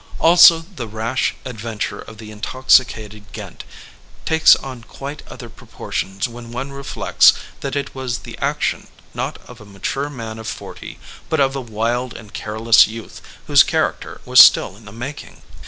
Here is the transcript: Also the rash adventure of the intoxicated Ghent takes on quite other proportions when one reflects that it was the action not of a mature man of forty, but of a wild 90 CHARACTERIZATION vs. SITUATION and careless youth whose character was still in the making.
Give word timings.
Also 0.17 0.57
the 0.61 0.87
rash 0.87 1.35
adventure 1.45 1.99
of 1.99 2.17
the 2.17 2.31
intoxicated 2.31 3.31
Ghent 3.33 3.63
takes 4.25 4.55
on 4.55 4.81
quite 4.81 5.21
other 5.27 5.47
proportions 5.47 6.27
when 6.27 6.51
one 6.51 6.71
reflects 6.71 7.33
that 7.59 7.75
it 7.75 7.93
was 7.93 8.17
the 8.25 8.35
action 8.39 8.87
not 9.13 9.37
of 9.47 9.61
a 9.61 9.63
mature 9.65 10.09
man 10.09 10.39
of 10.39 10.47
forty, 10.47 10.97
but 11.29 11.39
of 11.39 11.55
a 11.55 11.61
wild 11.61 12.15
90 12.15 12.31
CHARACTERIZATION 12.31 12.63
vs. 12.65 12.77
SITUATION 12.77 12.95
and 12.97 13.13
careless 13.13 13.13
youth 13.13 13.21
whose 13.45 13.63
character 13.63 14.21
was 14.25 14.43
still 14.43 14.75
in 14.75 14.85
the 14.85 14.91
making. 14.91 15.43